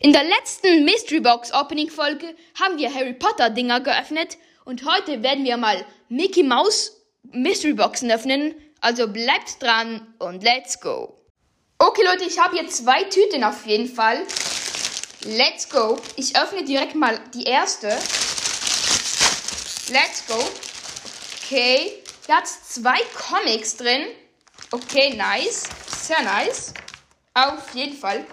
[0.00, 5.24] In der letzten Mystery Box Opening Folge haben wir Harry Potter Dinger geöffnet und heute
[5.24, 8.54] werden wir mal Mickey Mouse Mystery Boxen öffnen.
[8.80, 11.18] Also bleibt dran und let's go.
[11.78, 14.24] Okay Leute, ich habe hier zwei Tüten auf jeden Fall.
[15.24, 15.98] Let's go.
[16.14, 17.88] Ich öffne direkt mal die erste.
[19.90, 20.38] Let's go.
[21.42, 21.92] Okay.
[22.24, 24.06] Hier hat zwei Comics drin.
[24.70, 25.64] Okay, nice.
[26.02, 26.72] Sehr nice.
[27.34, 28.24] Auf jeden Fall.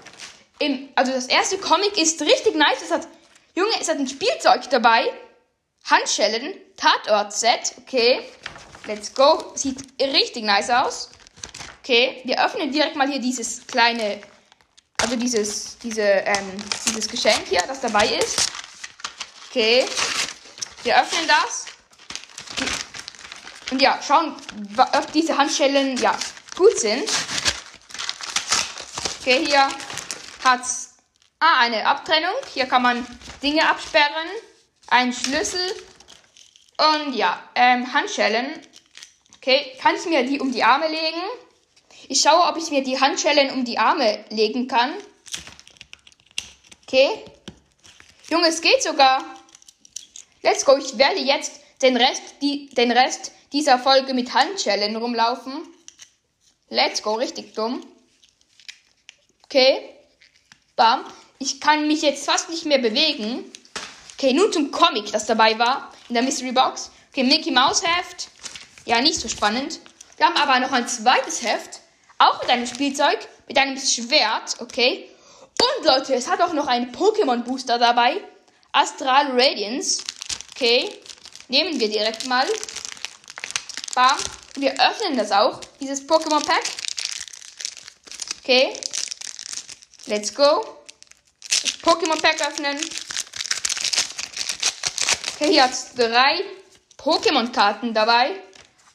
[0.60, 2.82] Im, also das erste Comic ist richtig nice.
[2.84, 3.08] Es hat,
[3.56, 5.12] Junge, es hat ein Spielzeug dabei.
[5.86, 7.76] Handschellen, Tatort-Set.
[7.80, 8.22] Okay,
[8.88, 9.52] let's go.
[9.56, 11.10] Sieht richtig nice aus.
[11.84, 14.20] Okay, wir öffnen direkt mal hier dieses kleine,
[15.02, 18.50] also dieses, diese, ähm, dieses Geschenk hier, das dabei ist.
[19.50, 19.86] Okay,
[20.84, 21.66] wir öffnen das.
[23.72, 24.36] Und ja, schauen,
[24.78, 26.18] ob diese Handschellen, ja,
[26.56, 27.10] gut sind.
[29.22, 29.68] Okay, hier
[30.46, 30.96] hat's
[31.40, 32.36] ah, eine Abtrennung.
[32.54, 33.06] Hier kann man
[33.42, 34.30] Dinge absperren.
[34.88, 35.76] Ein Schlüssel.
[36.78, 38.62] Und ja, ähm, Handschellen.
[39.38, 41.22] Okay, kann ich mir die um die Arme legen?
[42.08, 44.94] Ich schaue, ob ich mir die Handschellen um die Arme legen kann.
[46.84, 47.26] Okay.
[48.30, 49.24] Junge, es geht sogar.
[50.42, 50.78] Let's go.
[50.78, 55.68] Ich werde jetzt den Rest, die, den Rest dieser Folge mit Handschellen rumlaufen.
[56.70, 57.14] Let's go.
[57.16, 57.86] Richtig dumm.
[59.46, 59.95] Okay.
[60.76, 61.06] Bam.
[61.40, 63.52] Ich kann mich jetzt fast nicht mehr bewegen.
[64.18, 66.92] Okay, nun zum Comic, das dabei war in der Mystery Box.
[67.12, 68.30] Okay, Mickey Mouse Heft.
[68.86, 69.80] Ja, nicht so spannend.
[70.18, 71.82] Wir haben aber noch ein zweites Heft.
[72.18, 73.20] Auch mit einem Spielzeug.
[73.48, 74.56] Mit einem Schwert.
[74.60, 75.10] Okay.
[75.62, 78.22] Und Leute, es hat auch noch einen Pokémon Booster dabei.
[78.72, 80.04] Astral Radiance.
[80.56, 80.90] Okay.
[81.48, 82.48] Nehmen wir direkt mal.
[83.94, 84.18] Bam.
[84.56, 85.60] Wir öffnen das auch.
[85.80, 86.64] Dieses Pokémon Pack.
[88.42, 88.74] Okay.
[90.08, 90.64] Let's go.
[91.82, 92.78] Pokémon Pack öffnen.
[95.34, 96.44] Okay, hier hat drei
[96.98, 98.32] Pokémon-Karten dabei.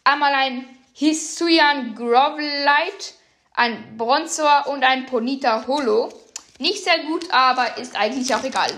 [0.04, 3.14] Einmal ein Hisuian Grovelite,
[3.54, 6.12] ein Bronzor und ein Ponita Holo.
[6.58, 8.72] Nicht sehr gut, aber ist eigentlich auch egal.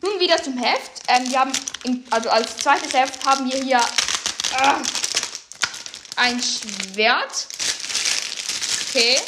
[0.00, 1.02] Nun wieder zum Heft.
[1.08, 4.74] Ähm, wir haben, im, also als zweites Heft haben wir hier äh,
[6.16, 7.46] ein Schwert.
[8.88, 9.20] Okay.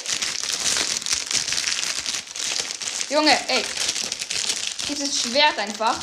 [3.09, 3.65] Junge, ey.
[4.89, 5.97] Dieses Schwert einfach.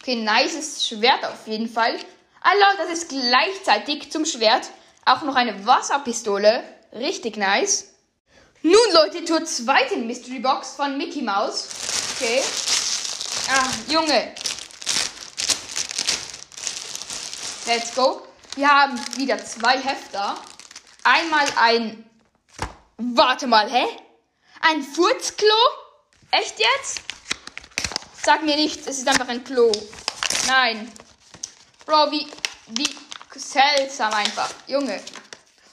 [0.00, 1.98] Okay, nices Schwert auf jeden Fall.
[2.40, 4.68] Also, das ist gleichzeitig zum Schwert
[5.04, 6.62] auch noch eine Wasserpistole.
[6.92, 7.88] Richtig nice.
[8.62, 11.68] Nun, Leute, zur zweiten Mystery Box von Mickey Mouse.
[12.16, 12.42] Okay.
[13.50, 14.34] Ah, Junge.
[17.66, 18.26] Let's go.
[18.56, 20.38] Wir haben wieder zwei Hefter.
[21.02, 22.08] Einmal ein.
[22.96, 23.84] Warte mal, hä?
[24.66, 25.54] Ein Furzklo?
[26.30, 27.02] Echt jetzt?
[28.22, 29.70] Sag mir nichts, es ist einfach ein Klo.
[30.46, 30.90] Nein.
[31.84, 32.26] Bro, wie,
[32.68, 32.96] wie
[33.38, 34.48] seltsam einfach.
[34.66, 35.02] Junge.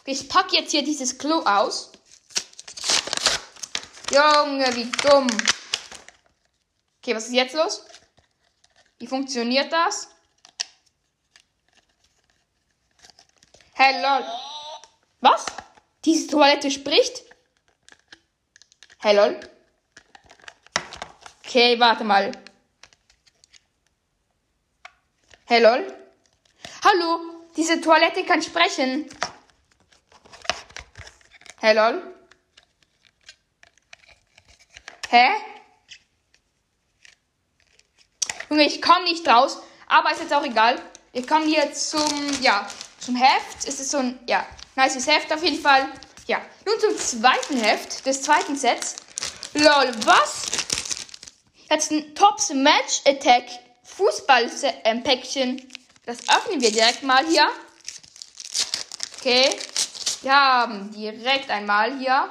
[0.03, 1.93] Ich pack jetzt hier dieses Klo aus.
[4.11, 5.27] Junge, wie dumm.
[6.97, 7.85] Okay, was ist jetzt los?
[8.99, 10.09] Wie funktioniert das?
[13.71, 14.25] Hey, lol.
[15.21, 15.45] Was?
[16.03, 17.30] Diese Toilette spricht?
[19.03, 19.39] Hey, lol.
[21.43, 22.31] Okay, warte mal.
[25.45, 25.87] Hey, lol.
[26.83, 27.19] Hallo,
[27.57, 29.09] diese Toilette kann sprechen.
[31.59, 32.15] Hey, lol.
[35.09, 35.29] Hä?
[38.49, 40.79] Junge, ich komme nicht raus, aber ist jetzt auch egal.
[41.11, 42.67] Wir kommen hier zum, ja,
[42.99, 43.65] zum Heft.
[43.65, 44.45] Es ist so ein, ja,
[44.75, 45.91] nice Heft auf jeden Fall.
[46.31, 48.95] Ja, nun zum zweiten Heft des zweiten Sets.
[49.53, 50.43] Lol, was?
[51.69, 53.43] Jetzt ein Tops Match Attack
[53.83, 55.69] Fußball-Päckchen.
[56.05, 57.49] Das öffnen wir direkt mal hier.
[59.19, 59.49] Okay.
[60.21, 62.29] Wir haben direkt einmal hier.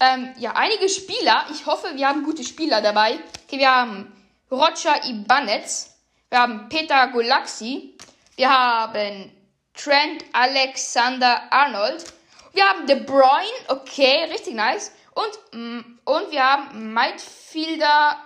[0.00, 1.46] Ähm, ja, einige Spieler.
[1.52, 3.20] Ich hoffe, wir haben gute Spieler dabei.
[3.46, 4.12] Okay, wir haben
[4.50, 5.94] Roger Ibanez.
[6.28, 7.96] Wir haben Peter Golaxi.
[8.34, 9.30] Wir haben
[9.74, 12.17] Trent Alexander Arnold.
[12.52, 14.92] Wir haben De Bruyne, okay, richtig nice.
[15.14, 18.16] Und, mm, und wir haben Midfielder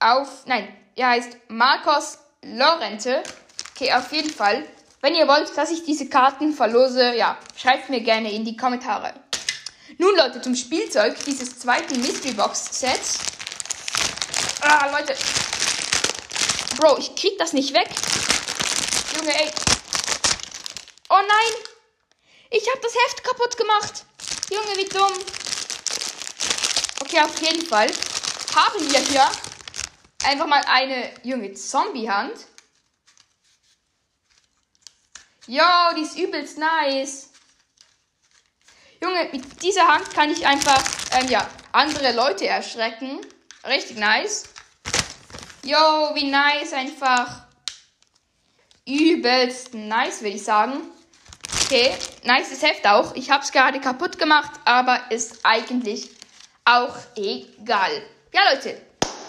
[0.00, 3.22] auf, nein, er heißt Marcos Lorente.
[3.74, 4.64] Okay, auf jeden Fall.
[5.00, 9.12] Wenn ihr wollt, dass ich diese Karten verlose, ja, schreibt mir gerne in die Kommentare.
[9.98, 13.18] Nun, Leute, zum Spielzeug dieses zweiten Mystery Box Sets.
[14.60, 15.14] Ah, Leute.
[16.76, 17.88] Bro, ich krieg das nicht weg.
[19.16, 19.50] Junge, ey.
[21.10, 21.73] Oh nein!
[22.50, 24.04] Ich habe das Heft kaputt gemacht.
[24.50, 25.12] Junge, wie dumm.
[27.00, 27.90] Okay, auf jeden Fall
[28.54, 29.30] haben wir hier
[30.24, 32.34] einfach mal eine junge Zombie-Hand.
[35.46, 35.64] Jo,
[35.96, 37.30] die ist übelst nice.
[39.02, 40.82] Junge, mit dieser Hand kann ich einfach,
[41.12, 43.20] ähm, ja, andere Leute erschrecken.
[43.66, 44.44] Richtig nice.
[45.62, 47.46] Jo, wie nice einfach.
[48.86, 50.90] Übelst nice, würde ich sagen.
[51.64, 51.94] Okay,
[52.24, 53.14] nice Heft auch.
[53.14, 56.10] Ich habe es gerade kaputt gemacht, aber ist eigentlich
[56.66, 58.02] auch egal.
[58.34, 58.78] Ja, Leute,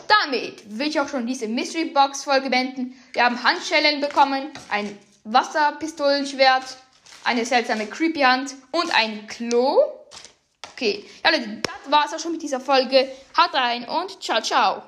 [0.10, 2.94] damit will ich auch schon diese Mystery Box Folge beenden.
[3.14, 6.78] Wir haben Handschellen bekommen, ein Wasserpistolenschwert,
[7.24, 9.78] eine seltsame Creepy Hand und ein Klo.
[10.74, 13.10] Okay, ja Leute, das war's auch schon mit dieser Folge.
[13.38, 14.84] Haut rein und ciao, ciao.